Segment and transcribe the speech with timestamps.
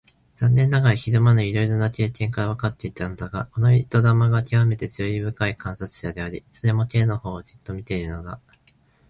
[0.33, 8.39] 残念ながら昼間のいろいろな経験からわかっていたのだが、この糸玉がきわめて注意深い観察者であり、いつでも Ｋ のほうをじっと見ているのだ。